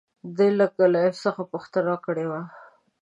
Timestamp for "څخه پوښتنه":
1.25-1.93